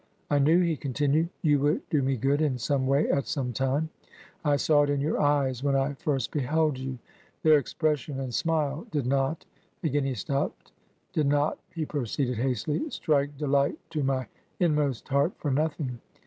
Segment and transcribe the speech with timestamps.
[0.31, 3.89] 'I knew,' he continued, 'you would do me good, in some way, at some time;—
[4.43, 6.97] I saw it in your eyes when I first beheld you:
[7.43, 9.45] their expression and smile did not
[9.83, 10.71] '—(again he stopped)—
[11.13, 14.25] ^'did not' (he proceeded hastily) 'strike delight to my
[14.59, 15.99] inmost heart for nothing.